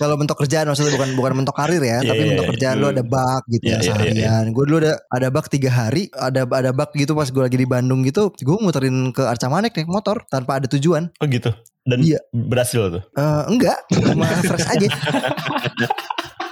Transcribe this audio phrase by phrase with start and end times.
[0.00, 2.52] Kalau mentok kerjaan maksudnya bukan bukan mentok karir ya, Iya, tapi iya, mentok iya.
[2.56, 4.44] kerjaan lu ada bug gitu Iya, ya iya, iya, seharian.
[4.56, 7.68] Gue dulu ada ada bug tiga hari, ada ada bug gitu pas gue lagi di
[7.68, 11.12] Bandung gitu, gue muterin ke Arca Manik naik motor tanpa ada tujuan.
[11.20, 11.52] Oh gitu.
[11.84, 12.16] Dan Iya.
[12.32, 13.02] berhasil tuh.
[13.12, 14.88] Eh, enggak, cuma fresh aja.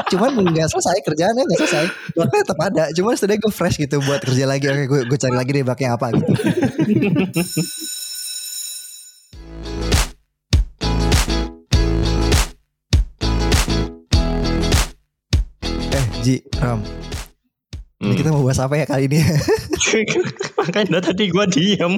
[0.09, 1.85] Cuman nggak selesai kerjaannya nggak selesai.
[2.17, 2.85] Makanya tetap ada.
[2.93, 4.65] Cuman setidaknya gue fresh gitu buat kerja lagi.
[4.69, 6.33] Oke, gue gue cari lagi deh baknya apa gitu.
[16.29, 16.85] Ji, Ram,
[18.05, 18.17] ini Hmm.
[18.21, 19.17] kita mau bahas apa ya kali ini?
[20.61, 21.97] Makanya tadi gua diem.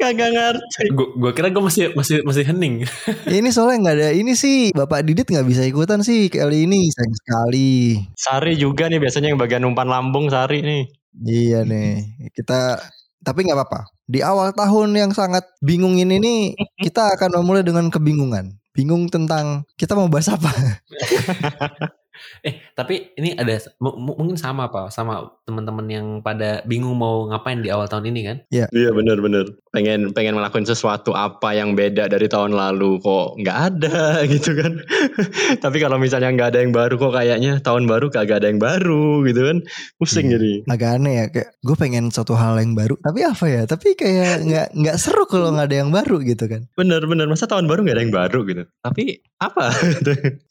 [0.00, 0.88] Kagak ngerti.
[0.96, 2.88] Gue gua kira gue masih masih masih hening.
[3.28, 4.72] ini soalnya nggak ada ini sih.
[4.72, 6.88] Bapak Didit nggak bisa ikutan sih kali ini.
[6.96, 7.72] Sayang sekali.
[8.16, 10.82] Sari juga nih biasanya yang bagian umpan lambung Sari nih.
[11.20, 12.80] Iya nih, kita
[13.20, 13.84] tapi nggak apa-apa.
[14.08, 18.48] Di awal tahun yang sangat bingung ini nih, kita akan memulai dengan kebingungan.
[18.72, 20.48] Bingung tentang kita mau bahas apa.
[22.42, 27.26] Eh tapi ini ada mu- mu- mungkin sama pak sama teman-teman yang pada bingung mau
[27.26, 28.36] ngapain di awal tahun ini kan?
[28.50, 29.46] Iya bener-bener.
[29.70, 34.00] Pengen pengen ngelakuin sesuatu apa yang beda dari tahun lalu kok nggak ada
[34.32, 34.74] gitu kan.
[35.64, 39.22] Tapi kalau misalnya nggak ada yang baru kok kayaknya tahun baru kagak ada yang baru
[39.22, 39.58] gitu kan.
[39.96, 40.34] Pusing Iya.
[40.34, 40.52] jadi.
[40.66, 42.98] Agak aneh ya, kayak gue pengen suatu hal yang baru.
[42.98, 43.62] Tapi apa ya?
[43.64, 46.66] Tapi kayak nggak nggak seru kalau nggak ada yang baru gitu kan.
[46.74, 48.62] Bener-bener masa tahun baru nggak ada yang baru gitu.
[48.80, 49.02] Tapi
[49.38, 49.70] apa?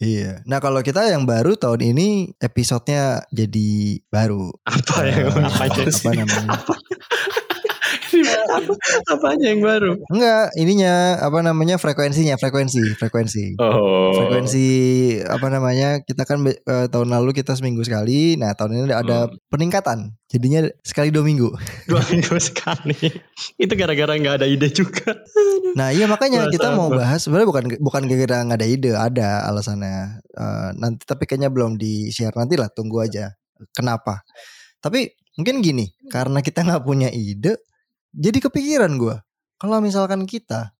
[0.01, 0.41] Iya.
[0.45, 4.53] Nah kalau kita yang baru tahun ini episodenya jadi baru.
[4.63, 6.07] apa Eh, yang apa, apa, aja sih?
[6.13, 6.61] namanya?
[6.61, 6.73] apa,
[9.13, 9.91] apanya yang baru?
[10.07, 13.55] Enggak, ininya apa namanya frekuensinya, frekuensi, frekuensi.
[13.57, 14.11] Oh.
[14.11, 14.67] frekuensi
[15.23, 19.37] apa namanya kita kan eh, tahun lalu kita seminggu sekali nah tahun ini ada, Hmm.
[19.47, 21.47] peningkatan jadinya sekali dua minggu
[21.91, 22.95] dua minggu sekali.
[23.55, 25.15] Itu gara-gara nggak ada ide juga.
[25.71, 26.97] nah iya makanya Bahasa kita mau apa?
[26.99, 31.75] bahas sebenarnya bukan bukan gara-gara nggak ada ide ada alasannya Eh, nanti tapi kayaknya belum
[31.75, 33.35] di share nanti lah tunggu aja
[33.71, 34.23] kenapa
[34.79, 37.59] tapi mungkin gini karena kita nggak punya ide
[38.11, 39.23] jadi kepikiran gua
[39.57, 40.73] kalau misalkan kita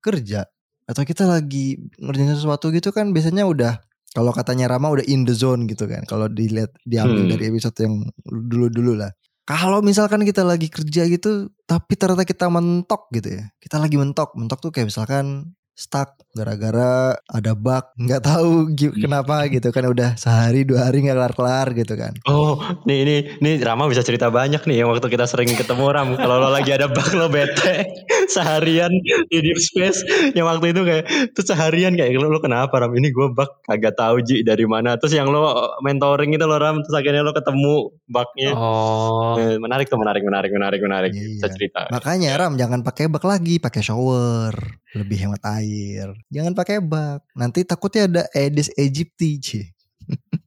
[0.00, 0.46] kerja
[0.84, 3.78] atau kita lagi ngerjain sesuatu gitu kan biasanya udah
[4.12, 7.32] kalau katanya Rama udah in the zone gitu kan kalau dilihat diambil Hmm.
[7.32, 7.94] dari episode yang
[8.26, 9.10] dulu-dulu lah
[9.42, 14.34] kalau misalkan kita lagi kerja gitu tapi ternyata kita mentok gitu ya kita lagi mentok
[14.36, 16.92] mentok tuh kayak misalkan stuck gara-gara
[17.26, 21.94] ada bug nggak tahu gi- kenapa gitu kan udah sehari dua hari nggak kelar-kelar gitu
[21.94, 25.84] kan Oh, nih ini nih Rama bisa cerita banyak nih yang waktu kita sering ketemu
[25.90, 26.08] Ram.
[26.14, 27.84] Kalau lo lagi ada bug lo bete
[28.28, 28.88] seharian
[29.26, 30.00] di deep space
[30.32, 32.92] yang waktu itu kayak tuh seharian kayak lo, lo kenapa Ram?
[32.92, 34.96] Ini gue bug kagak tahu Ji dari mana.
[34.96, 37.74] Terus yang lo mentoring itu lo Ram terus akhirnya lo ketemu
[38.06, 38.50] bugnya.
[38.54, 41.10] Oh, Eh, menarik tuh menarik menarik menarik menarik.
[41.12, 41.28] Iya.
[41.34, 41.80] Bisa cerita.
[41.90, 44.52] makanya Ram jangan pakai bug lagi pakai shower
[44.92, 45.61] lebih hemat air
[46.28, 49.38] jangan pakai bug nanti takutnya ada Aedes aegypti.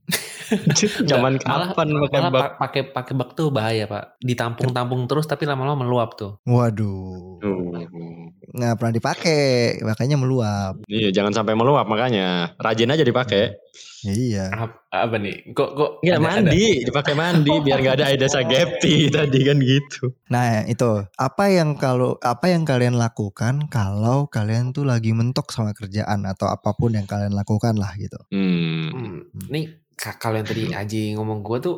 [1.05, 4.19] Zaman kapan pakai pa- pakai pakai bak tuh bahaya pak.
[4.19, 6.37] Ditampung-tampung terus tapi lama-lama meluap tuh.
[6.43, 8.31] waduh Hmm.
[8.51, 9.43] nggak pernah dipakai
[9.81, 12.55] makanya meluap Iya, jangan sampai meluap makanya.
[12.55, 13.53] Rajin aja dipakai.
[14.01, 15.49] Ya, iya Apa, apa nih?
[15.51, 20.13] Kok kok Iya, ada- mandi, dipakai mandi biar nggak ada Aedes aegypti tadi kan gitu.
[20.27, 25.73] Nah itu apa yang kalau apa yang kalian lakukan kalau kalian tuh lagi mentok sama
[25.73, 28.17] kerjaan atau apa pun yang kalian lakukan lah gitu.
[28.29, 28.87] Hmm.
[28.87, 29.17] Hmm,
[29.47, 31.75] nih kalau yang tadi Aji ngomong gue tuh,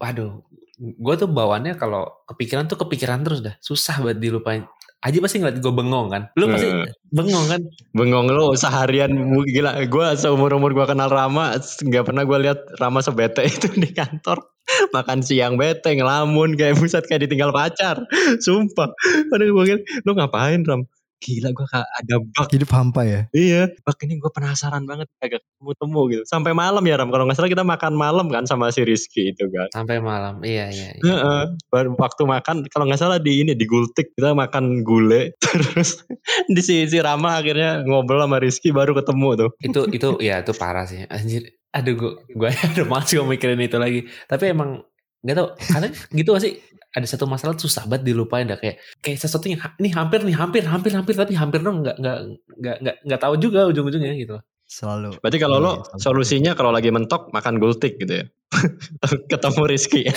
[0.00, 0.40] waduh,
[0.78, 4.64] gue tuh bawaannya kalau kepikiran tuh kepikiran terus dah, susah banget dilupain.
[4.98, 6.90] Aji pasti ngeliat gue bengong kan, lu pasti Hmm.
[7.14, 7.60] bengong kan?
[7.94, 9.14] Bengong lu seharian
[9.46, 9.78] gila.
[9.86, 14.42] Gua seumur umur gua kenal Rama nggak pernah gua lihat Rama sebete itu di kantor.
[14.90, 18.02] Makan siang bete ngelamun kayak buset kayak ditinggal pacar.
[18.42, 18.90] Sumpah.
[19.30, 20.82] Padahal gua kira lu ngapain Ram?
[21.18, 22.48] Gila gua ka- ada bug.
[22.54, 23.20] Hidup hampa ya.
[23.34, 26.22] Iya, bug ini gua penasaran banget kagak ketemu-temu gitu.
[26.30, 27.10] Sampai malam ya Ram.
[27.10, 29.66] Kalau nggak salah kita makan malam kan sama si Rizky itu kan.
[29.74, 30.94] Sampai malam, iya iya.
[30.94, 31.02] iya.
[31.02, 31.42] Heeh.
[31.74, 36.06] Baru waktu makan kalau nggak salah di ini di Gultik kita makan gulai terus
[36.46, 39.50] di si, si Rama akhirnya ngobrol sama Rizky baru ketemu tuh.
[39.58, 41.50] itu itu ya itu parah sih, anjir.
[41.74, 44.06] Aduh gue gue ada masih mau mikirin itu lagi.
[44.30, 44.86] Tapi emang
[45.18, 46.62] nggak tau, kadang gitu gak sih?
[46.96, 50.32] Ada satu masalah tuh susah banget dilupain dah kayak kayak sesuatu yang ini hampir nih
[50.32, 52.18] hampir hampir hampir tapi hampir dong nggak nggak
[52.58, 54.40] nggak nggak nggak tahu juga ujung-ujungnya gitu.
[54.68, 55.16] Selalu.
[55.20, 58.24] Berarti kalau lo Iya, solusinya kalau lagi mentok makan Gultik gitu ya.
[59.30, 60.02] ketemu Rizky.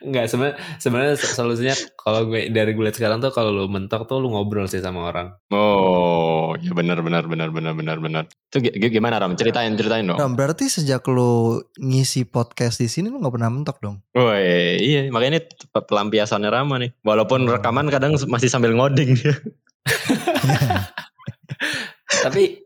[0.00, 4.06] Enggak sebenarnya sebenarnya so- solusinya kalau gue dari gue lihat sekarang tuh kalau lu mentok
[4.06, 5.34] tuh lu ngobrol sih sama orang.
[5.50, 8.24] Oh, ya benar benar benar benar benar benar.
[8.48, 9.34] Itu gi- gi- gimana Ram?
[9.34, 10.16] Ceritain ceritain dong.
[10.16, 14.00] Nah, berarti sejak lo ngisi podcast di sini lo nggak pernah mentok dong.
[14.12, 16.90] Woi, iya, makanya ini pe- pelampiasannya Rama nih.
[17.02, 17.58] Walaupun Oh.
[17.58, 19.34] rekaman kadang masih sambil ngoding dia.
[22.20, 22.60] Tapi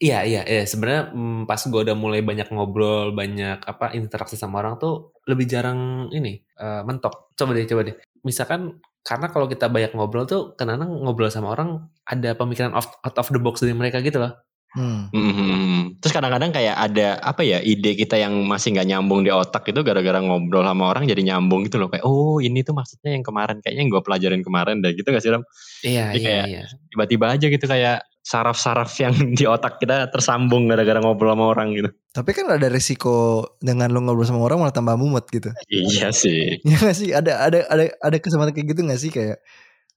[0.00, 4.64] Iya iya iya sebenarnya mm, pas gue udah mulai banyak ngobrol banyak apa interaksi sama
[4.64, 7.36] orang tuh lebih jarang ini eh, mentok.
[7.36, 7.96] Coba deh coba deh.
[8.24, 13.16] Misalkan karena kalau kita banyak ngobrol tuh kadang ngobrol sama orang ada pemikiran out, out
[13.16, 14.40] of the box dari mereka gitu loh.
[14.70, 15.10] Hmm.
[15.10, 15.98] Mhm.
[15.98, 19.82] Terus kadang-kadang kayak ada apa ya ide kita yang masih nggak nyambung di otak itu
[19.82, 23.58] gara-gara ngobrol sama orang jadi nyambung gitu loh kayak oh ini tuh maksudnya yang kemarin
[23.60, 25.42] kayaknya yang gue pelajarin kemarin deh gitu gak sih Ram?
[25.82, 26.62] Iya Jadi iya kayak- iya.
[26.88, 27.98] Tiba-tiba aja gitu kayak
[28.30, 31.90] saraf-saraf yang di otak kita tersambung gara-gara ngobrol sama orang gitu.
[32.14, 35.50] Tapi kan ada resiko dengan lo ngobrol sama orang malah tambah mumet gitu.
[35.66, 36.62] Iya sih.
[36.62, 37.10] Ya gak sih?
[37.10, 39.42] Ada ada ada ada kesempatan kayak gitu gak sih kayak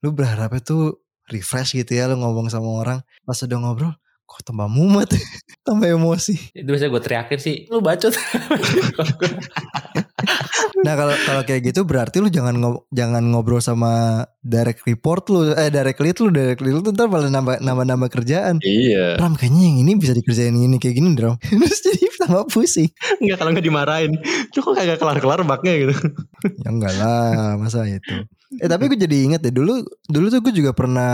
[0.01, 3.93] lu berharapnya tuh refresh gitu ya lu ngomong sama orang pas udah ngobrol
[4.27, 5.13] kok tambah mumet
[5.67, 6.57] tambah emosi.
[6.57, 8.17] Itu biasanya gue teriakin sih lu bacot.
[10.83, 15.55] Nah kalau kalau kayak gitu berarti lu jangan ngob- jangan ngobrol sama direct report lu
[15.55, 18.59] eh direct lead lu direct lead lu tuh ntar malah nambah nambah nambah kerjaan.
[18.63, 19.15] Iya.
[19.17, 21.39] Ram kayaknya yang ini bisa dikerjain ini kayak gini Ram.
[21.47, 22.89] Terus jadi tambah pusing.
[23.19, 24.11] Enggak kalau nggak dimarahin.
[24.53, 25.95] Lu kok kagak kelar-kelar baknya gitu.
[26.63, 28.27] Ya enggak lah masa itu.
[28.61, 31.13] Eh tapi gue jadi inget deh dulu dulu tuh gue juga pernah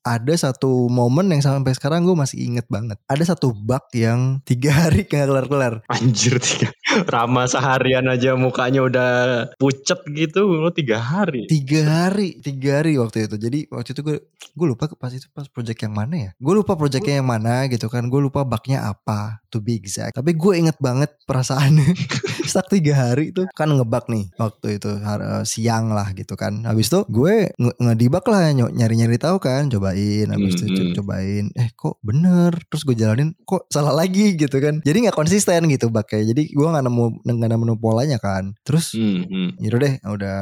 [0.00, 2.96] ada satu momen yang sampai sekarang gue masih inget banget.
[3.04, 5.84] Ada satu bug yang tiga hari gak kelar-kelar.
[5.92, 6.72] Anjir tiga.
[7.04, 9.12] Rama seharian aja mukanya udah
[9.60, 10.48] pucet gitu.
[10.48, 11.46] Lu tiga hari.
[11.46, 13.36] Tiga hari, tiga hari waktu itu.
[13.36, 16.30] Jadi waktu itu gue gue lupa pas itu pas project yang mana ya.
[16.40, 18.08] Gue lupa projectnya yang mana gitu kan.
[18.08, 20.14] Gue lupa bugnya apa to be exact.
[20.14, 21.92] Tapi gue inget banget perasaannya.
[22.48, 26.64] Stuck tiga hari itu kan ngebug nih waktu itu eh, siang lah gitu kan.
[26.64, 29.68] Habis itu gue nge- ngedebug lah ny- nyari-nyari tahu kan.
[29.68, 30.28] Cobain.
[30.28, 30.94] Habis itu Hmm, co- hmm.
[30.96, 31.44] cobain.
[31.52, 32.52] Eh kok bener.
[32.68, 34.80] Terus gue jalanin kok salah lagi gitu kan.
[34.80, 36.24] Jadi nggak konsisten gitu bugnya.
[36.24, 38.56] Jadi gue nggak nemu nggak nemu polanya kan.
[38.64, 39.50] Terus Hmm, hmm.
[39.60, 40.38] Yaudah deh udah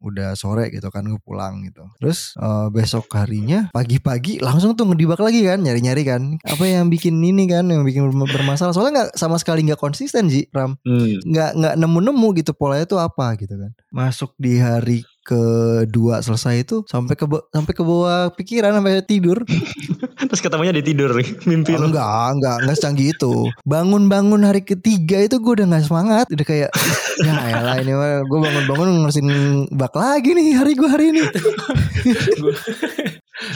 [0.00, 1.84] udah sore gitu kan gue pulang gitu.
[2.00, 6.22] Terus eh, besok harinya pagi-pagi langsung tuh ngedibak lagi kan nyari-nyari kan.
[6.42, 8.72] Apa yang bikin ini kan yang bikin berm- bermasalah?
[8.72, 10.80] Soalnya nggak sama sekali nggak konsisten sih Ram.
[10.82, 11.20] Hmm.
[11.20, 13.70] nggak nggak nemu-nemu gitu polanya tuh apa gitu kan.
[13.92, 19.44] Masuk di hari kedua selesai itu sampai ke sampai ke bawah pikiran sampai tidur
[20.20, 21.26] Terus ketemunya di tidur nih.
[21.42, 21.90] Mimpi Oh, lu.
[21.90, 22.06] enggak,
[22.38, 23.50] enggak, enggak secanggih itu.
[23.66, 26.26] Bangun-bangun hari ketiga itu gue udah gak semangat.
[26.30, 26.70] Udah kayak,
[27.26, 27.90] ya elah ini
[28.22, 29.26] gue bangun-bangun ngurusin
[29.74, 31.22] bak lagi nih hari gue hari ini.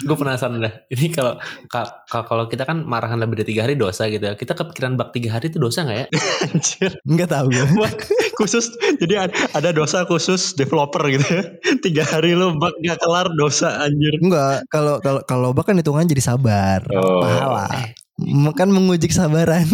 [0.00, 0.74] gue penasaran dah.
[0.86, 1.36] Ini kalau
[1.66, 4.34] ka- ka- kalau kita kan marahan lebih dari tiga hari dosa gitu ya.
[4.34, 6.06] Kita kepikiran bak tiga hari itu dosa nggak ya?
[6.46, 6.90] Anjir.
[7.04, 7.88] Enggak tahu gue.
[8.34, 11.42] Khusus jadi ad- ada dosa khusus developer gitu ya.
[11.80, 14.14] Tiga hari lu bug gak kelar dosa anjir.
[14.18, 16.82] Enggak, kalau kalau kalau bak kan hitungan jadi sabar.
[16.90, 17.22] Oh.
[17.22, 17.66] Pahala.
[17.74, 17.88] Eh.
[18.14, 19.66] M- Kan menguji kesabaran.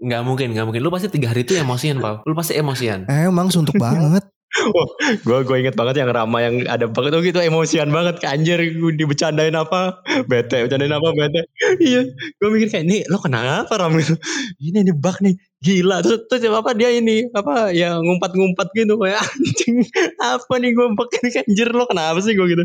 [0.00, 0.80] Nggak mungkin, nggak mungkin.
[0.80, 2.24] Lu pasti tiga hari itu emosian, Pal.
[2.24, 3.04] Lu pasti emosian.
[3.04, 4.24] Emang suntuk banget.
[5.24, 7.38] Gue gue inget banget yang Rama yang ada bug itu gitu.
[7.44, 10.00] Emosian banget ke anjir gue dibecandain apa?
[10.26, 11.08] Bete bercandain apa?
[11.12, 11.40] Bete.
[11.80, 12.08] Iya
[12.40, 13.92] gue mikir kayak nih lo kenapa Ram?
[14.00, 14.16] Gitu.
[14.62, 16.00] Ini nih bug nih gila.
[16.00, 18.96] Terus terus apa dia ini apa ya ngumpat-ngumpat gitu.
[18.96, 19.76] Kayak anjing
[20.20, 22.32] apa nih gue bug ini anjir lo kenapa sih?
[22.32, 22.64] Gue gitu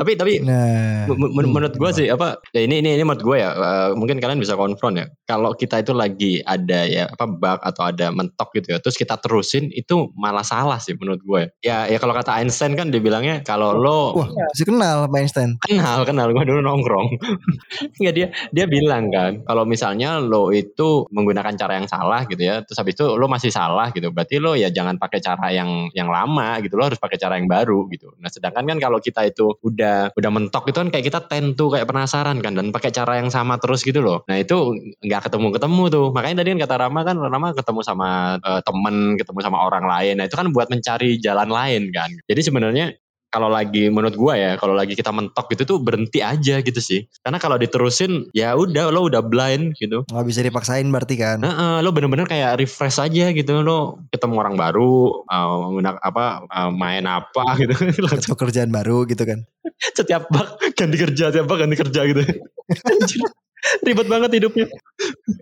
[0.00, 3.36] tapi tapi Nah, Men- hmm, menurut gue sih apa ya ini ini ini menurut gue
[3.36, 5.06] ya eh, mungkin kalian bisa konfront ya.
[5.28, 9.20] Kalau kita itu lagi ada ya apa bug atau ada mentok gitu ya terus kita
[9.20, 11.84] terusin itu malah salah sih menurut gue ya.
[11.92, 15.60] Ya kalau kata Einstein kan dibilangnya kalau lo Wah, masih kenal Einstein.
[15.68, 16.32] kenal kenal.
[16.32, 17.08] Gue dulu nongkrong.
[18.00, 22.64] Nggak dia dia bilang kan kalau misalnya lo itu menggunakan cara yang salah gitu ya
[22.64, 26.08] terus habis itu lo masih salah gitu berarti lo ya jangan pakai cara yang yang
[26.08, 28.16] lama gitu lo harus pakai cara yang baru gitu.
[28.16, 31.86] Nah sedangkan kan kalau kita itu udah udah mentok itu kan kayak kita tentu kayak
[31.88, 34.22] penasaran kan dan pakai cara yang sama terus gitu loh.
[34.26, 36.06] Nah itu nggak ketemu ketemu tuh.
[36.14, 38.08] Makanya tadi kan kata Rama kan Rama ketemu sama
[38.40, 40.14] eh, temen ketemu sama orang lain.
[40.22, 42.10] Nah itu kan buat mencari jalan lain kan.
[42.28, 42.86] Jadi sebenarnya
[43.30, 47.06] kalau lagi menurut gua ya kalau lagi kita mentok gitu tuh berhenti aja gitu sih
[47.22, 51.38] karena kalau diterusin ya udah lo udah blind gitu Nggak bisa dipaksain berarti kan.
[51.40, 57.06] Nah, lo bener-bener kayak refresh aja gitu lo ketemu orang baru uh, apa uh, main
[57.06, 59.46] apa gitu Atau kerjaan baru gitu kan.
[59.94, 62.22] setiap bak ganti kerja setiap bak ganti kerja gitu
[63.86, 64.66] ribet banget hidupnya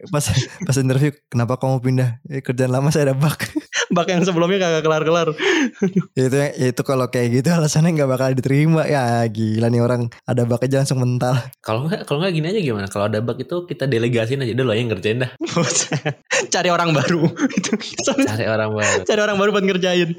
[0.08, 0.22] Pas
[0.62, 2.22] pas interview, kenapa kamu pindah?
[2.24, 3.34] Eh, kerjaan lama saya ada bug.
[3.90, 5.28] bak yang sebelumnya kagak kelar-kelar
[6.18, 10.12] ya itu ya itu kalau kayak gitu alasannya nggak bakal diterima ya gila nih orang
[10.22, 12.86] ada bug aja langsung mental Kalau nggak, kalau nggak gini aja gimana?
[12.86, 15.30] Kalau ada bug itu kita delegasin aja dulu yang ngerjain dah.
[16.48, 17.70] cari orang baru itu
[18.04, 19.00] Cari orang baru.
[19.02, 20.10] cari orang baru buat ngerjain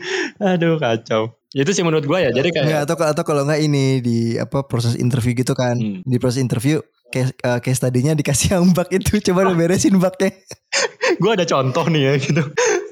[0.41, 3.85] aduh kacau itu sih menurut gua ya jadi kayak Nggak, atau atau kalau nggak ini
[3.99, 6.05] di apa proses interview gitu kan Hmm.
[6.05, 6.77] di proses interview
[7.09, 10.29] case, eh, case tadinya dikasih yang bug itu coba lu beresin bugnya
[11.21, 12.43] gue ada contoh nih ya gitu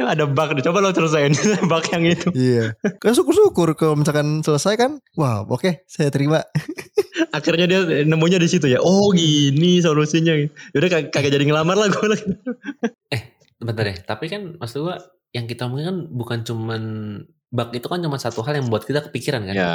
[0.07, 0.63] ada bug nih.
[0.63, 1.35] Coba lo selesaiin
[1.67, 2.27] bug yang itu.
[2.31, 2.79] Iya.
[2.95, 6.47] Kan syukur-syukur kalau misalkan selesai kan, wah oke saya terima.
[7.35, 8.79] Akhirnya dia nemunya di situ ya.
[8.79, 10.31] Oh gini solusinya.
[10.71, 12.29] Yaudah kag- kagak jadi ngelamar lah gue lagi.
[13.59, 14.95] Bentar deh, tapi kan maksud gua
[15.35, 16.81] yang kita omongin kan bukan cuman
[17.47, 19.55] bug itu kan cuma satu hal yang buat kita kepikiran kan.
[19.55, 19.71] Ya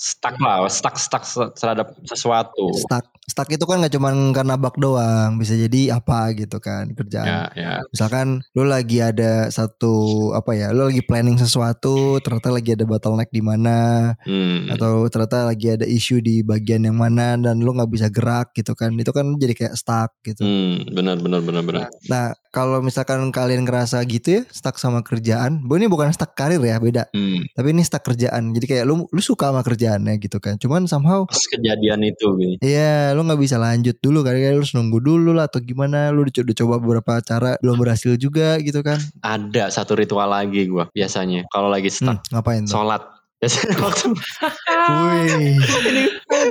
[0.00, 1.24] stuck lah, stuck stuck
[1.60, 2.72] terhadap sesuatu.
[2.72, 7.28] Stuck, stuck itu kan nggak cuma karena bug doang, bisa jadi apa gitu kan kerjaan.
[7.28, 7.72] Ya ya.
[7.92, 13.28] Misalkan lu lagi ada satu apa ya, lu lagi planning sesuatu, ternyata lagi ada bottleneck
[13.28, 14.72] di mana, Hmm.
[14.72, 18.72] atau ternyata lagi ada isu di bagian yang mana dan lu nggak bisa gerak gitu
[18.72, 20.40] kan, itu kan jadi kayak stuck gitu.
[20.40, 21.86] Hmm, benar benar benar benar.
[22.08, 26.58] Nah kalau misalkan kalian ngerasa gitu ya, stuck sama kerjaan, bu ini bukan stuck karir
[26.64, 27.42] ya beda, Hmm.
[27.52, 28.54] tapi ini stuck kerjaan.
[28.54, 32.54] Jadi kayak lu lu suka sama kerjaannya gitu kan, cuman somehow Pas kejadian itu gitu.
[32.62, 36.14] Iya, lu nggak bisa lanjut dulu kali ya lu harus nunggu dulu lah atau gimana?
[36.14, 39.02] Lu udah co- udah coba beberapa cara belum berhasil juga gitu kan?
[39.20, 42.78] Ada satu ritual lagi gua biasanya kalau lagi Hmm, stuck ngapain tuh?
[42.78, 43.02] sholat.
[43.40, 45.56] Biasanya waktu Wih,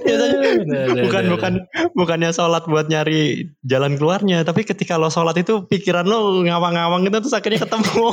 [0.01, 1.31] biasanya Ada, ada, bukan ada.
[1.37, 1.53] bukan
[1.93, 7.17] bukannya sholat buat nyari jalan keluarnya tapi ketika lo sholat itu pikiran lo ngawang-ngawang itu
[7.21, 8.09] terus akhirnya ketemu.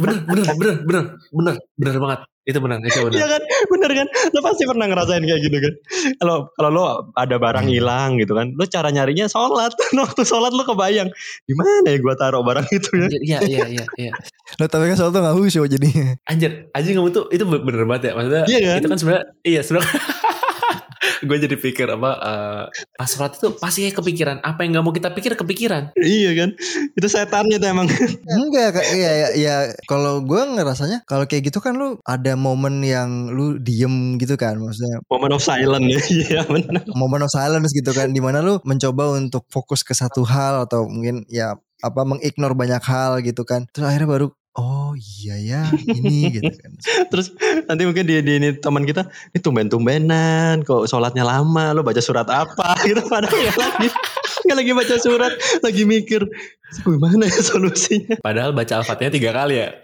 [0.00, 3.12] Bener bener bener bener bener bener banget itu benar itu benar.
[3.12, 3.42] Iya kan?
[3.66, 4.06] Bener kan?
[4.30, 5.72] Lo pasti pernah ngerasain kayak gitu kan?
[6.16, 9.74] Kalau kalau lo ada barang hilang gitu kan lo cara nyarinya sholat.
[9.98, 11.10] Waktu sholat lo kebayang
[11.42, 13.06] di mana ya gua taruh barang itu ya?
[13.06, 14.12] Anjir, iya iya iya iya.
[14.56, 16.14] Lo tapi kan soal tuh nggak khusyuk jadinya.
[16.24, 18.12] anjir anjir kamu tuh itu bener banget ya.
[18.14, 18.78] Maksudnya Iya kan?
[18.78, 19.90] itu kan sebenarnya iya sebenarnya
[21.28, 22.62] gue jadi pikir apa eh,
[22.96, 24.36] pas sholat itu pasti kayak kepikiran.
[24.44, 25.96] Apa yang nggak mau kita pikir kepikiran.
[25.96, 26.50] Iya kan?
[26.92, 27.88] Itu setannya tuh emang.
[28.36, 28.86] Enggak, Kak.
[28.92, 29.56] ya ya, ya
[29.88, 34.60] kalau gue ngerasanya kalau kayak gitu kan lu ada momen yang lu diem gitu kan,
[34.60, 35.00] maksudnya.
[35.08, 35.86] Moment of silence.
[35.86, 36.82] Ya iya benar.
[36.92, 40.84] Momen of silence gitu kan, di mana lu mencoba untuk fokus ke satu hal atau
[40.88, 46.28] mungkin ya apa mengignore banyak hal gitu kan, terus akhirnya baru oh iya ya ini
[46.40, 46.72] gitu kan.
[47.12, 47.32] terus
[47.68, 52.26] nanti mungkin di, di ini teman kita ini tumben-tumbenan kok sholatnya lama lo baca surat
[52.28, 52.76] apa?
[52.86, 53.88] Gitu padahal nggak lagi
[54.46, 56.22] nggak lagi baca surat lagi mikir
[56.82, 58.16] gimana ya solusinya?
[58.20, 59.70] Padahal baca al-fatihah tiga kali ya.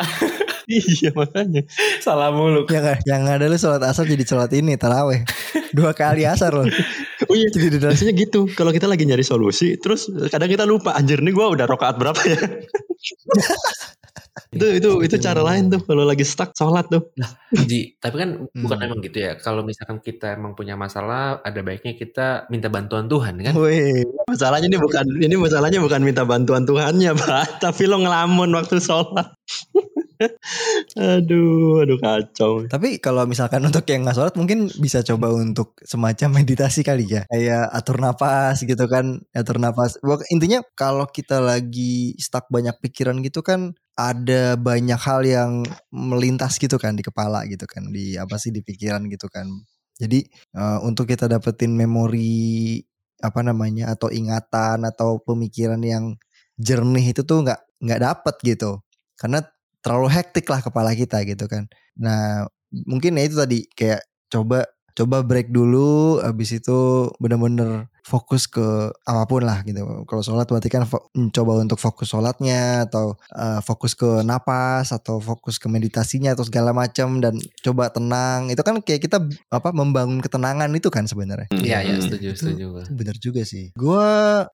[0.73, 1.67] Iya makanya.
[1.99, 2.65] Salah mulu.
[2.71, 5.27] Yang yang ada lu sholat asar jadi sholat ini taraweh.
[5.75, 6.71] Dua kali asar loh
[7.33, 8.45] oh iya jadi di biasanya gitu.
[8.53, 12.21] Kalau kita lagi nyari solusi terus kadang kita lupa anjir nih gue udah rokaat berapa
[12.29, 12.39] ya
[14.49, 17.05] itu itu itu cara lain tuh kalau lagi stuck sholat tuh
[17.53, 18.87] Ji, tapi kan bukan Hmm.
[18.89, 19.37] emang gitu ya.
[19.37, 23.53] Kalau misalkan kita emang punya masalah, ada baiknya kita minta bantuan Tuhan kan?
[23.53, 28.81] Wih, masalahnya ini bukan ini masalahnya bukan minta bantuan Tuhannya pak tapi lo ngelamun waktu
[28.81, 29.29] sholat
[30.97, 36.43] aduh aduh kacau Tapi kalau misalkan untuk yang nggak sholat mungkin bisa coba untuk semacam
[36.43, 37.23] meditasi kali ya.
[37.29, 39.21] Kayak atur napas gitu kan.
[39.35, 39.57] Atur.
[39.63, 45.51] Pokok- Intinya kalau kita lagi stuck banyak pikiran gitu kan ada banyak hal yang
[45.93, 47.89] melintas gitu kan di kepala gitu kan.
[47.93, 49.47] Di apa sih di pikiran gitu kan.
[50.01, 50.25] Jadi
[50.57, 52.81] eh, untuk kita dapetin memori
[53.23, 56.19] apa namanya atau ingatan atau pemikiran yang
[56.59, 58.83] jernih itu tuh nggak nggak dapet gitu.
[59.23, 59.39] Karena
[59.79, 61.71] terlalu hektik lah kepala kita gitu kan.
[61.95, 68.61] Nah, mungkin ya itu tadi kayak coba coba break dulu habis itu bener-bener fokus ke
[69.07, 69.79] apa pun lah gitu.
[70.05, 70.83] Kalau sholat berarti kan
[71.33, 76.75] coba untuk fokus sholatnya atau eh, fokus ke napas atau fokus ke meditasinya atau segala
[76.75, 78.51] macam dan coba tenang.
[78.51, 81.47] Itu kan kayak kita apa membangun ketenangan itu kan sebenarnya.
[81.55, 82.05] Iya, iya, Hmm.
[82.05, 82.67] setuju, Itu- setuju.
[82.91, 83.71] bener juga sih.
[83.73, 84.11] Gue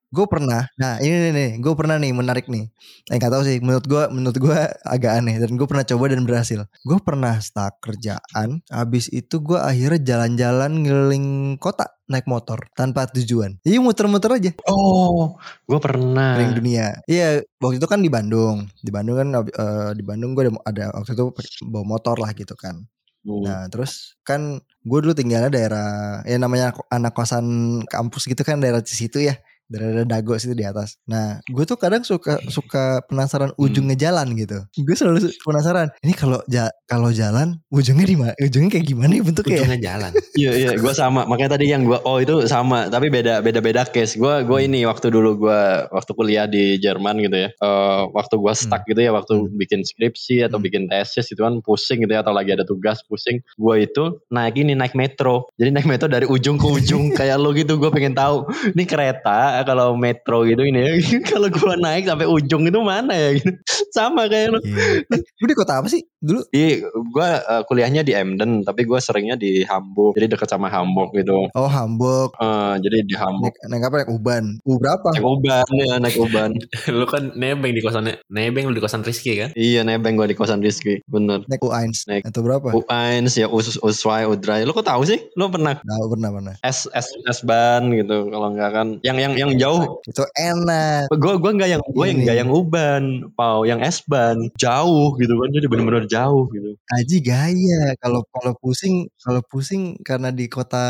[0.08, 0.64] gue pernah.
[0.80, 2.64] Nah ini nih, nih gue pernah nih menarik nih.
[3.12, 3.56] Eh nggak tahu sih.
[3.60, 6.60] Menurut gue menurut gue agak aneh dan gue pernah coba dan berhasil.
[6.84, 8.64] Gue pernah stuck kerjaan.
[8.72, 11.26] Abis itu gue akhirnya jalan-jalan ngeliling
[11.60, 13.60] kota naik motor tanpa tujuan.
[13.60, 15.36] Jadi muter-muter aja oh
[15.68, 16.86] gue pernah keliling dunia.
[17.04, 18.64] Iya waktu itu kan di Bandung.
[18.80, 21.24] Di Bandung kan eh, di Bandung gue ada, ada waktu itu
[21.68, 22.80] bawa motor lah gitu kan.
[23.28, 23.44] Hmm.
[23.44, 24.56] Nah terus kan
[24.88, 25.88] gue dulu tinggalnya daerah
[26.24, 27.44] ya namanya anak kosan
[27.84, 29.36] kampus gitu kan daerah situ ya
[29.68, 30.96] daerah Dago situ di atas.
[31.04, 34.64] Nah gue tuh kadang suka suka penasaran ujungnya jalan gitu.
[34.80, 38.32] Gue selalu penasaran ini kalau ja, kalau jalan ujungnya di mana?
[38.40, 39.52] Ujungnya kayak gimana ya bentuknya?
[39.52, 39.58] ya?
[39.60, 40.12] Ujungnya jalan.
[40.34, 43.82] Iya iya gue sama makanya tadi yang gue oh itu sama tapi beda beda beda
[43.84, 45.60] case gue gue ini waktu dulu gue
[45.90, 49.54] waktu kuliah di Jerman gitu ya Eh, waktu gue stuck gitu ya waktu Hmm.
[49.54, 50.64] bikin skripsi atau Hmm.
[50.64, 54.56] bikin tesis itu kan pusing gitu ya atau lagi ada tugas pusing gue itu naik
[54.56, 58.14] ini naik metro jadi naik metro dari ujung ke ujung kayak lo gitu gue pengen
[58.14, 60.92] tahu ini kereta kalau metro gitu ini ya.
[61.32, 63.50] kalau gua naik sampai ujung itu mana ya gitu.
[63.96, 64.58] Sama kayak lu.
[64.62, 65.02] Iya.
[65.40, 66.42] Lu di kota apa sih dulu?
[66.50, 70.14] Di gua eh, kuliahnya di Emden, tapi gua seringnya di Hamburg.
[70.18, 71.48] Jadi dekat sama Hamburg gitu.
[71.54, 72.34] Oh Hamburg.
[72.38, 73.54] Eh, jadi di Hamburg.
[73.64, 74.44] Naik, naik apa naik Uban?
[74.62, 75.08] U berapa?
[75.14, 76.50] Naik uban ya, naik uban.
[76.98, 78.18] lu kan nebeng di kosannya.
[78.28, 79.50] Nebeng lu di kosan Rizky kan?
[79.54, 81.00] iya, nebeng gua di kosan Rizky.
[81.06, 81.46] Bener.
[81.46, 82.22] Naik U1 Naik.
[82.26, 82.68] atau berapa?
[82.74, 84.66] U1 ya Us Uswai Udrai.
[84.66, 85.18] Lu kok tahu sih?
[85.34, 86.54] Lu pernah Nah, pernah pernah.
[86.66, 91.08] S S S ban gitu kalau enggak kan yang yang yang jauh Itu enak.
[91.08, 92.24] gue gua nggak yang gue yang Ini.
[92.26, 97.16] nggak yang uban pau yang S ban jauh gitu kan jadi benar-benar jauh gitu Aji
[97.20, 97.96] gaya.
[97.96, 100.84] Kalau kalau pusing, kalau pusing karena di kota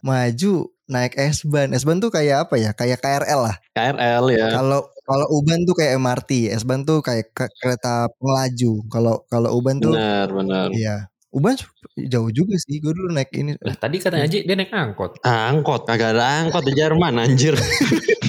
[0.00, 0.54] maju
[0.88, 1.76] naik S-Bahn.
[1.76, 2.72] S-Bahn tuh kayak apa ya?
[2.72, 3.56] Kayak KRL lah.
[3.72, 8.72] KRL ya Kalau kalau Uban tuh kayak MRT, S-Bahn tuh kayak ke- kereta pengelaju.
[8.88, 11.08] Kalau kalau Uban tuh benar benar iya.
[11.28, 11.54] Uban
[11.94, 12.80] jauh juga sih.
[12.80, 13.52] Gue dulu naik ini.
[13.60, 15.20] Lah tadi katanya Aji dia naik angkot.
[15.20, 17.52] angkot kagak ada angkot di Jerman anjir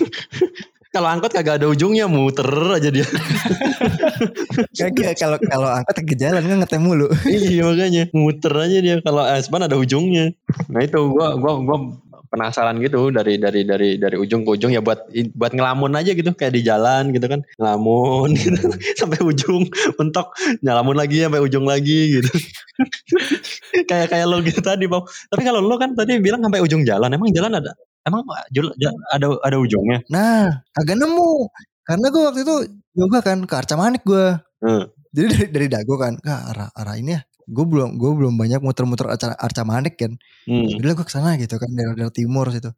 [0.94, 3.06] kalau angkot kagak ada ujungnya muter aja dia
[4.76, 7.08] Kagak kalau kalau angkat ke jalan kan ngetem mulu.
[7.30, 10.36] iya makanya muter aja dia kalau S ban ada ujungnya
[10.68, 11.78] nah itu gua gua gua
[12.30, 16.32] penasaran gitu dari dari dari dari ujung ke ujung ya buat buat ngelamun aja gitu.
[16.34, 17.42] Kayak di jalan gitu kan.
[17.58, 18.70] Ngelamun gitu.
[18.96, 19.66] Sampai ujung
[19.98, 20.32] mentok.
[20.62, 22.32] Nyalamun lagi sampai ujung lagi gitu.
[23.92, 27.12] Kayak kayak lo gitu tadi bang tapi kalau lo kan tadi bilang sampai ujung jalan.
[27.12, 27.76] Emang jalan ada
[28.08, 28.24] emang
[29.14, 30.00] ada ada ujungnya?
[30.10, 31.50] Nah, kagak nemu.
[31.84, 32.56] Karena gue waktu itu
[32.94, 34.38] yoga kan ke Arca Manik gue.
[34.62, 34.86] Hmm.
[35.10, 36.14] Jadi dari, dari Dago kan.
[36.22, 37.22] Ke arah arah ini ya.
[37.50, 40.14] Gue belum gue belum banyak muter-muter Arca, Arca Manik kan.
[40.46, 40.70] Hmm.
[40.70, 42.70] Jadi gue ke sana gitu kan daerah-daerah timur situ.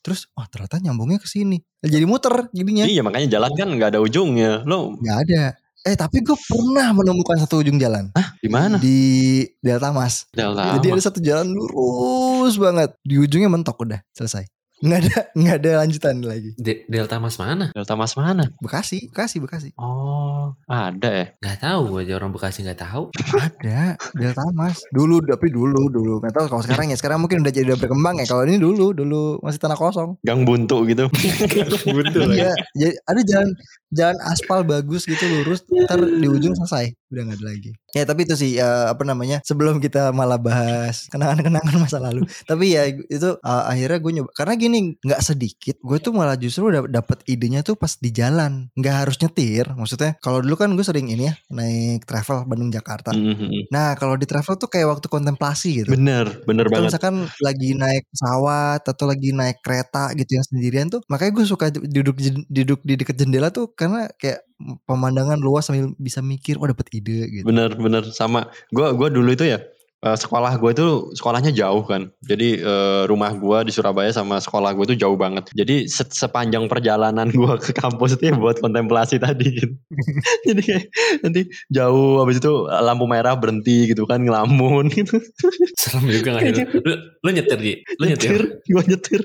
[0.00, 1.60] Terus wah ternyata nyambungnya ke sini.
[1.82, 2.88] Jadi muter jadinya.
[2.88, 5.42] iya makanya jalan kan nggak ada ujungnya lo Nggak ada.
[5.80, 10.28] Eh tapi gue pernah menemukan satu ujung jalan di mana di Delta Mas.
[10.30, 12.92] Delta Jadi ada satu jalan lurus banget.
[13.00, 14.44] Di ujungnya mentok udah selesai.
[14.80, 16.50] Nggak ada nggak ada lanjutan lagi.
[16.56, 17.68] De- Delta Mas mana?
[17.70, 19.68] Delta Mas mana Bekasi, Bekasi, Bekasi.
[19.76, 23.12] oh ada ya Gak tahu gue aja orang Bekasi gak tahu.
[23.36, 24.80] Ada Delta Mas.
[24.90, 26.18] Dulu tapi dulu dulu.
[26.18, 26.96] Nggak tahu kalau sekarang ya.
[26.96, 28.26] Sekarang mungkin udah jadi udah berkembang ya.
[28.26, 30.16] Kalau ini dulu dulu masih tanah kosong.
[30.24, 31.06] gang buntu gitu
[32.00, 32.32] Betul.
[32.32, 33.50] Iya, jadi ada jalan
[33.90, 37.70] jalan aspal bagus gitu lurus ntar di ujung selesai udah nggak ada lagi.
[37.90, 42.22] Ya tapi itu sih eh, apa namanya sebelum kita malah bahas kenangan-kenangan masa lalu.
[42.46, 46.70] Tapi ya itu eh, akhirnya gue nyoba karena gini nggak sedikit gue tuh malah justru
[46.70, 48.70] udah dapet idenya tuh pas di jalan.
[48.78, 53.10] Nggak harus nyetir maksudnya kalau dulu kan gue sering ini ya naik travel Bandung Jakarta.
[53.12, 53.68] Mhm.
[53.74, 55.90] nah kalau di travel tuh kayak waktu kontemplasi gitu.
[55.94, 56.94] Bener bener kalau banget.
[56.94, 61.66] misalkan lagi naik pesawat atau lagi naik kereta gitu yang sendirian tuh makanya gue suka
[61.74, 62.16] duduk
[62.48, 64.46] duduk di dekat jendela tuh karena kayak
[64.84, 67.44] pemandangan luas sambil bisa mikir oh dapet ide gitu.
[67.48, 68.04] Bener bener.
[68.12, 69.60] Sama gua gua dulu itu ya
[70.00, 74.72] eh, sekolah gue itu sekolahnya jauh kan jadi eh, rumah gua di Surabaya sama sekolah
[74.72, 79.20] gue itu jauh banget jadi se- sepanjang perjalanan gua ke kampus itu ya buat kontemplasi
[79.20, 79.74] tadi gitu
[80.48, 80.84] jadi kayak
[81.24, 85.20] nanti jauh habis itu lampu merah berhenti gitu kan ngelamun gitu
[85.80, 86.66] Serem juga gak sih?
[86.76, 86.92] Lu,
[87.24, 87.74] lu nyetir Ji?
[88.00, 88.30] Lu nyetir?
[88.30, 89.22] nyetir gua nyetir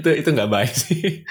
[0.00, 1.22] itu itu gak baik sih.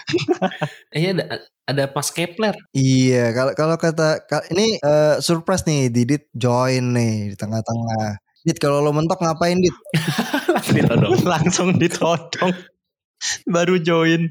[0.94, 2.54] Eh ada ada pas Kepler.
[2.78, 7.85] iya kalau kalau kata ka- ini eh, surprise nih Didit join nih di tengah-tengah
[8.42, 9.74] Dit kalau lo mentok ngapain Dit
[10.76, 11.18] Ditodong.
[11.34, 12.54] langsung ditodong
[13.46, 14.30] baru join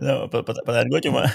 [0.00, 1.28] Nah, per- per- Pertanyaan gue cuma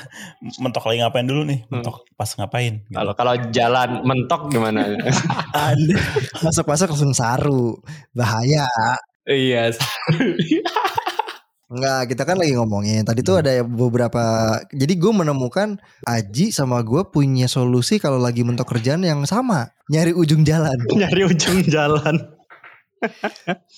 [0.58, 1.62] mentok lagi ngapain dulu nih?
[1.70, 2.82] Mentok pas ngapain?
[2.82, 2.98] Gitu.
[2.98, 4.90] kalau kalau jalan mentok gimana
[5.54, 6.02] Anda
[6.42, 7.78] masuk-masuk langsung saru
[8.12, 8.66] bahaya
[9.24, 9.72] Iya.
[11.74, 13.02] Enggak, kita kan lagi ngomongin.
[13.02, 14.22] Tadi tuh ada beberapa.
[14.70, 19.74] Jadi gue menemukan Aji sama gue punya solusi kalau lagi mentok kerjaan yang sama.
[19.90, 20.78] Nyari ujung jalan.
[21.02, 22.30] nyari ujung jalan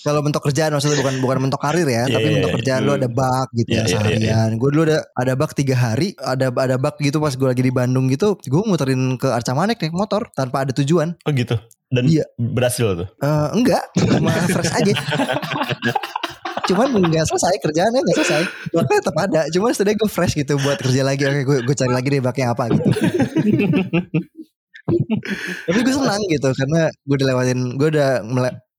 [0.05, 2.57] Kalau mentok kerjaan maksudnya bukan bukan mentok karir ya, Iya, tapi iya, mentok iya.
[2.61, 4.49] kerjaan lu ada bug gitu Iya, ya iya, iya, seharian.
[4.61, 7.73] Gue dulu ada ada bug tiga hari, ada ada bug gitu pas gue lagi di
[7.73, 8.37] Bandung gitu.
[8.37, 11.17] Gue muterin ke Arca Manik naik motor tanpa ada tujuan.
[11.25, 11.57] Oh gitu.
[11.89, 12.21] Dan Iya.
[12.37, 13.07] berhasil tuh.
[13.17, 14.93] Eh enggak, cuma fresh aja.
[16.65, 18.43] Cuman nggak selesai kerjaannya nggak selesai.
[18.73, 19.41] Makanya tetap ada.
[19.53, 21.23] Cuman setidaknya gue fresh gitu buat kerja lagi.
[21.29, 22.89] Oke, gue gue cari lagi deh baknya apa gitu.
[25.65, 28.21] Tapi gue senang gitu karena gue udah lewatin, gue udah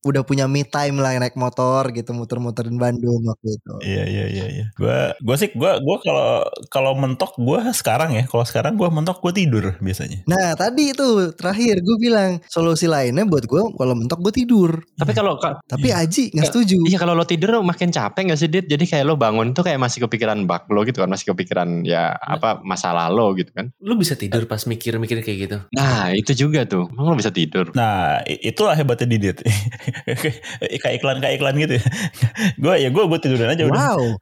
[0.07, 3.73] udah punya me time lah naik motor gitu muter-muterin Bandung waktu itu.
[3.83, 4.65] Iya iya iya iya.
[4.77, 6.29] Gua gua sih gua gua kalau
[6.69, 10.23] kalau mentok gua sekarang ya, kalau sekarang gua mentok gua tidur biasanya.
[10.25, 14.71] Nah tadi itu terakhir gue bilang solusi lainnya buat gue kalau mentok gue tidur.
[14.97, 16.79] tapi kalau ka- Tapi Aji nggak setuju.
[16.87, 18.67] Iya kalau lo tidur lo makin capek gak sih Dit?
[18.67, 21.09] Jadi kayak lo bangun tuh kayak masih kepikiran bug lo gitu kan.
[21.11, 23.71] Masih kepikiran ya apa masalah lo gitu kan.
[23.83, 25.57] Lu bisa tidur pas mikir-mikir kayak gitu.
[25.75, 26.87] Nah itu juga tuh.
[26.91, 27.71] Emang lo bisa tidur?
[27.75, 29.43] Nah, itulah hebatnya Didit.
[30.83, 31.85] kayak iklan kayak iklan gitu ya.
[32.63, 33.81] gue ya gue gue tiduran aja udah.
[33.97, 34.21] Wow.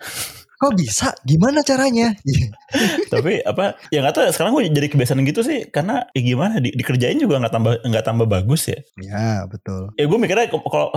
[0.54, 2.14] kok bisa gimana caranya.
[3.12, 6.62] Tapi apa ya nggak tahu ya, sekarang gue jadi kebiasaan gitu sih karena ya gimana
[6.62, 8.80] di, dikerjain juga nggak tambah nggak tambah bagus ya.
[8.96, 10.94] ya betul Ya gue mikirnya kalau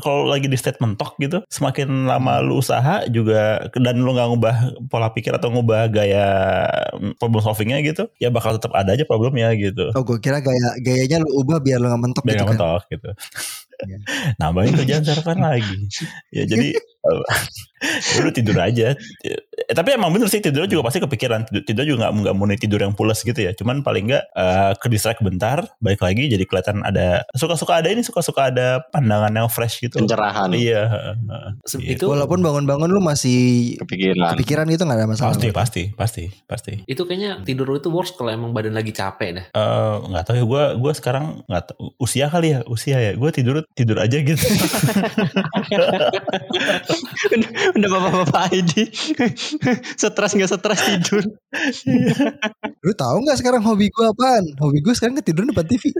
[0.00, 4.56] kalau lagi di state mentok gitu, semakin lama lu usaha juga dan lu nggak ngubah
[4.88, 6.26] pola pikir atau ngubah gaya
[7.20, 9.92] problem solvingnya gitu, ya bakal tetap ada aja problemnya gitu.
[9.92, 12.56] oh gue kira gaya gayanya lu ubah biar lu nggak mentok Biar gitu nggak kan
[12.56, 13.10] mentok gitu.
[14.40, 15.76] Nambahin kerjaan sarapan lagi.
[16.34, 16.76] Ya jadi
[18.20, 18.92] lu tidur aja.
[19.24, 21.48] Eh, tapi emang bener sih tidur juga pasti kepikiran.
[21.48, 23.52] Tidur, tidur juga nggak nggak mau tidur yang pulas gitu ya.
[23.52, 28.00] Cuman paling nggak eh, ke distract bentar, balik lagi jadi kelihatan ada suka-suka ada ini
[28.00, 29.96] suka-suka ada pandangan yang fresh gitu.
[29.96, 30.52] Pencerahan.
[30.52, 30.82] Iya.
[31.64, 31.96] Se- Iya.
[31.96, 34.36] Itu walaupun bangun-bangun lu masih Kepikiran.
[34.36, 36.72] kepikiran gitu nggak ada masalah Pasti, pasti, pasti, pasti.
[36.84, 39.44] itu kayaknya tidur itu worst kalau emang badan lagi capek dah.
[39.50, 43.30] Eh, nggak tahu ya gue gue sekarang nggak tahu usia kali ya usia ya gue
[43.32, 44.36] tidur tidur aja gitu
[47.30, 48.72] udah, udah bapak-bapak ID.
[49.94, 51.24] stres nggak stres tidur.
[52.80, 55.92] lu tahu nggak sekarang hobi gue apaan hobi gue sekarang ketiduran depan TV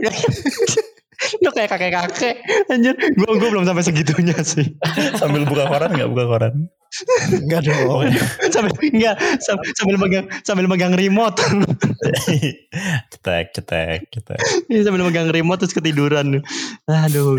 [1.37, 2.41] Lu kayak kakek-kakek.
[2.65, 2.97] Anjir.
[2.97, 4.73] Gue gue belum sampai segitunya sih.
[5.13, 6.55] sambil buka koran nggak buka koran
[7.31, 8.09] Enggak dong
[8.51, 11.37] sambil enggak sam- sambil megang sambil megang remote.
[13.13, 16.41] cetek cetek cetek Iya, sambil megang remote terus ketiduran.
[16.89, 17.37] Aduh.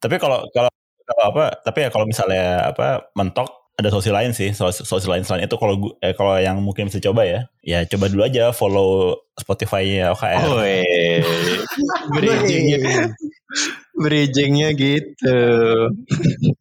[0.00, 0.72] tapi kalau kalau
[1.08, 5.22] kalau apa tapi ya kalau misalnya apa mentok ada solusi lain sih solusi, solusi lain
[5.22, 9.14] selain itu kalau eh, kalau yang mungkin bisa coba ya ya coba dulu aja follow
[9.38, 10.82] Spotify-nya OKR Woi.
[12.18, 13.14] Bridgingnya
[13.98, 15.38] bridgingnya gitu.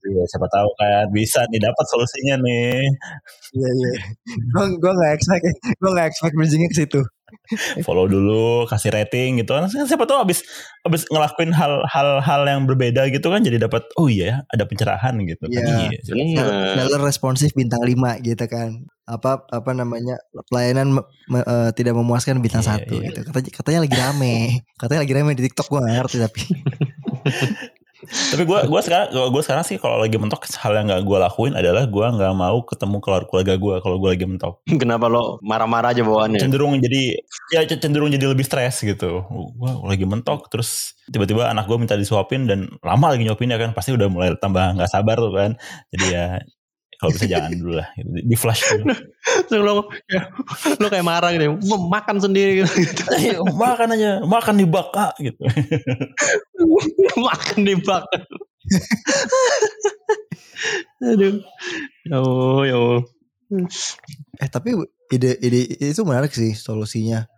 [0.08, 2.82] Iya, siapa tahu kan bisa nih dapat solusinya nih
[3.54, 3.94] Iya iya.
[4.56, 5.44] Gue gue nggak expect
[5.78, 7.02] gue nggak expect bridgingnya ke situ.
[7.86, 10.42] follow dulu kasih rating gitu kan siapa tahu abis
[10.84, 15.44] abis ngelakuin hal-hal hal yang berbeda gitu kan jadi dapat oh iya ada pencerahan gitu
[15.46, 15.90] kan Iya.
[16.16, 16.46] iya.
[16.78, 18.88] Seller responsif bintang 5 gitu kan.
[19.08, 20.20] Apa apa namanya
[20.52, 23.08] pelayanan me- me- eh, tidak memuaskan bintang Iya, satu iya.
[23.12, 23.20] gitu.
[23.28, 24.36] Katanya katanya lagi rame.
[24.76, 26.42] Katanya lagi rame di TikTok gue ngerti tapi.
[28.08, 31.54] Tapi gue gua sekarang gue sekarang sih kalau lagi mentok hal yang nggak gue lakuin
[31.54, 34.54] adalah gue nggak mau ketemu keluarga keluarga gue kalau gue lagi mentok.
[34.80, 36.40] Kenapa lo marah-marah aja bawaannya?
[36.40, 37.20] Cenderung jadi
[37.52, 39.28] ya cenderung jadi lebih stres gitu.
[39.30, 43.72] Gue lagi mentok terus tiba-tiba anak gue minta disuapin dan lama lagi nyuapin ya kan
[43.76, 45.52] pasti udah mulai tambah nggak sabar tuh kan.
[45.92, 46.42] Jadi ya
[46.98, 48.10] kalau bisa jangan dulu lah gitu.
[48.26, 48.94] di flash dulu.
[49.48, 50.22] Terus lo, ya,
[50.82, 52.74] lo kayak marah gitu, "Mau makan sendiri gitu.
[53.14, 55.38] Ayo makan aja, makan di bak ah, gitu.
[57.28, 58.04] makan di bak.
[61.06, 61.38] Aduh.
[62.10, 63.04] Ya Allah, ya Allah.
[64.42, 64.74] Eh tapi
[65.14, 67.30] ide ide itu menarik sih solusinya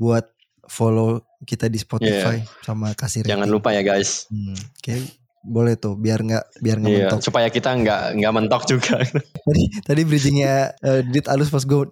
[0.00, 0.26] buat
[0.66, 3.32] follow kita di Spotify sama kasih rating.
[3.36, 4.26] Jangan lupa ya guys.
[4.32, 5.06] Hmm, kayak
[5.46, 7.20] boleh tuh biar nggak biar nggak Iya, mentok.
[7.22, 8.98] supaya kita nggak nggak mentok juga.
[9.46, 11.86] Tadi tadi bridgingnya uh, Dit alus pas gue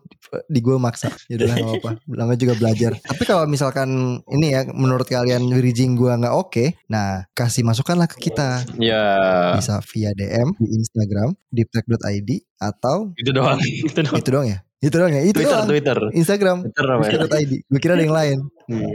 [0.51, 1.15] di gue maksa.
[1.31, 1.91] Ya udah nggak apa-apa.
[2.19, 2.93] Namanya juga belajar.
[2.99, 3.89] Tapi kalau misalkan
[4.27, 8.67] ini ya menurut kalian bridging gue nggak oke, nah kasih masukanlah ke kita.
[8.77, 13.59] ya, Bisa via DM di Instagram deeptech.id atau itu doang.
[13.87, 14.19] Itu doang.
[14.19, 14.59] itu doang ya.
[14.85, 15.23] Itu doang ya.
[15.25, 15.69] Itu Twitter, doang.
[15.73, 15.99] Twitter.
[16.13, 17.11] Instagram Twitter apa ya?
[17.17, 17.53] deeptech.id.
[17.73, 18.39] Gue kira ada yang lain.
[18.69, 18.93] Hmm,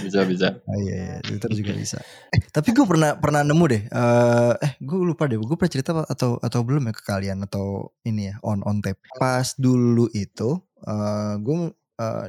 [0.00, 0.48] Bisa, bisa.
[0.68, 1.98] Oh iya, iya, Twitter juga bisa.
[2.32, 3.82] Eh, tapi gue pernah pernah nemu deh.
[3.84, 5.36] Eh, eh gue lupa deh.
[5.36, 8.96] Gue pernah cerita atau atau belum ya ke kalian atau ini ya on on tape.
[9.20, 10.56] Pas dulu itu,
[10.88, 11.56] eh gue
[12.00, 12.26] eh,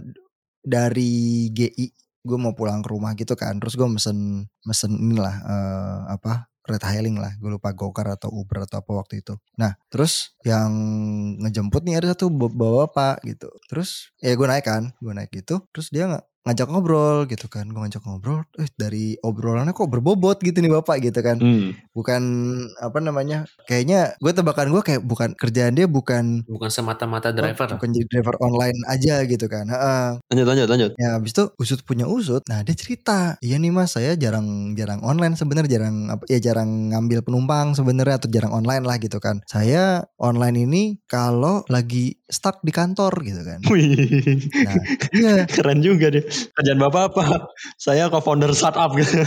[0.68, 1.88] dari GI
[2.28, 3.56] gue mau pulang ke rumah gitu kan.
[3.64, 7.32] Terus gue mesen mesen inilah eh, apa red hailing lah.
[7.40, 9.34] Gue lupa gokar atau uber atau apa waktu itu.
[9.56, 10.72] Nah terus yang
[11.42, 13.50] ngejemput nih ada satu bawa bapak gitu.
[13.72, 15.64] Terus ya gue naik kan gue naik gitu.
[15.72, 20.40] Terus dia nggak ngajak ngobrol gitu kan gue ngajak ngobrol eh dari obrolannya kok berbobot
[20.40, 21.76] gitu nih bapak gitu kan Hmm.
[21.92, 22.24] bukan
[22.80, 27.68] apa namanya kayaknya gue tebakan gue kayak bukan kerjaan dia bukan Bukan semata-mata driver.
[27.70, 30.08] bukan jadi driver online aja gitu kan Heeh.
[30.28, 30.92] Lanjut, lanjut, lanjut.
[30.96, 32.40] Ya habis itu usut punya usut.
[32.48, 36.70] Nah dia cerita, iya nih mas saya jarang jarang online sebenarnya jarang apa ya jarang
[36.90, 39.44] ngambil penumpang sebenarnya atau jarang online lah gitu kan.
[39.46, 43.60] Saya online ini kalau lagi stuck di kantor gitu kan.
[44.64, 44.76] Nah
[45.12, 46.24] iya keren juga deh.
[46.54, 47.24] Kerjaan bapak apa?
[47.76, 49.24] Saya co-founder startup gitu.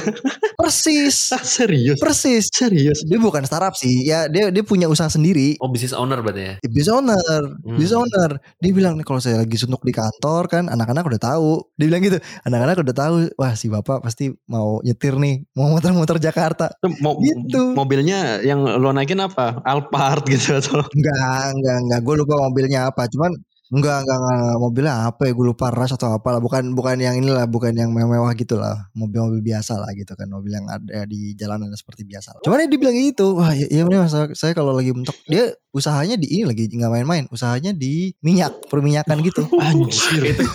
[0.56, 1.98] persis Ah, serius?
[1.98, 2.44] persis.
[2.50, 3.00] Serius?
[3.04, 5.56] Dia bukan startup sih, ya dia dia punya usaha sendiri.
[5.58, 6.54] Oh business owner berarti ya?
[6.58, 7.76] Ya, Business owner, Hmm.
[7.76, 8.30] business owner.
[8.58, 11.50] Dia bilang nih kalau saya lagi suntuk di kantor kan, anak-anak udah tahu.
[11.76, 13.14] Dia bilang gitu, anak-anak udah tahu.
[13.36, 16.72] Wah si bapak pasti mau nyetir nih, mau muter-muter Jakarta.
[17.00, 17.74] Mo Gitu.
[17.74, 19.60] Mobilnya yang lo naikin apa?
[19.62, 20.80] Alphard gitu atau?
[20.82, 22.00] Enggak, enggak, enggak.
[22.02, 23.04] Gue lupa mobilnya apa.
[23.06, 23.32] Cuman
[23.70, 24.58] Enggak, enggak, enggak, enggak.
[24.58, 25.32] mobilnya apa ya?
[25.32, 26.42] Gue lupa ras atau apalah.
[26.42, 28.90] Bukan, bukan yang inilah, bukan yang mewah gitu lah.
[28.98, 30.26] Mobil-mobil biasa lah gitu kan.
[30.26, 32.34] Mobil yang ada di jalanan seperti biasa.
[32.34, 32.42] Lah.
[32.42, 33.38] Cuman dia bilang gitu.
[33.38, 36.90] Wah, ya, ya bener, saya, saya kalau lagi mentok, dia usahanya di ini lagi nggak
[36.90, 37.24] main-main.
[37.30, 39.46] Usahanya di minyak, perminyakan gitu.
[39.62, 40.34] Anjir.
[40.34, 40.46] itu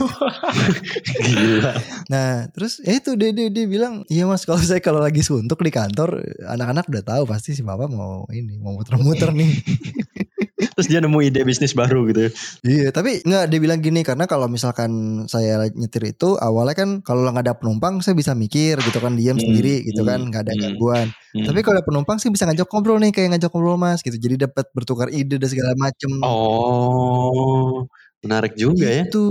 [1.23, 1.71] Gila.
[2.11, 5.63] Nah, terus ya itu dia, dia, dia bilang, iya mas kalau saya kalau lagi suntuk
[5.63, 6.19] di kantor,
[6.51, 9.55] anak-anak udah tahu pasti si bapak mau ini, mau muter-muter nih.
[10.55, 12.27] Terus dia nemu ide bisnis baru gitu.
[12.27, 12.31] ya.
[12.63, 14.91] Iya, tapi nggak dia bilang gini karena kalau misalkan
[15.27, 19.35] saya nyetir itu awalnya kan kalau nggak ada penumpang saya bisa mikir gitu kan diam
[19.35, 21.07] Hmm, sendiri gitu kan hmm, nggak ada hmm, gangguan.
[21.35, 21.43] Hmm.
[21.43, 24.15] Tapi kalau ada penumpang sih bisa ngajak ngobrol nih kayak ngajak ngobrol mas gitu.
[24.15, 26.07] Jadi dapat bertukar ide dan segala macem.
[26.23, 27.83] Oh,
[28.23, 29.03] menarik juga ya.
[29.05, 29.27] Gitu.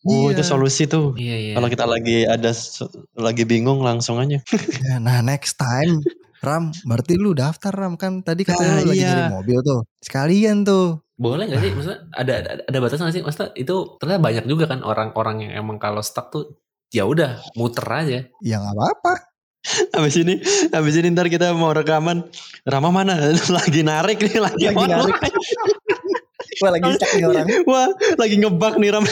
[0.00, 0.36] Oh, Iya.
[0.36, 1.12] itu solusi tuh.
[1.16, 2.50] iya iya Kalau kita lagi ada
[3.14, 4.40] lagi bingung langsung aja.
[4.80, 6.00] Ya, Nah next time
[6.44, 9.10] Ram, berarti lu daftar Ram kan tadi katanya Ah, lu lagi iya.
[9.16, 9.80] nyari mobil tuh.
[9.98, 11.00] Sekalian tuh.
[11.14, 14.66] boleh gak sih maksudnya ada ada, ada batasan gak sih maksudnya itu ternyata banyak juga
[14.66, 16.58] kan orang-orang yang emang kalau stuck tuh
[16.90, 19.14] ya udah muter aja Ya nggak apa-apa.
[19.96, 22.28] Habis ini, habis ini ntar kita mau rekaman.
[22.68, 23.16] Rama mana?
[23.56, 25.16] lagi narik nih, lagi, Lagi narik.
[26.62, 27.46] Wah lagi stuck nih orang.
[27.64, 29.04] Wah, lagi ngebak nih Ram.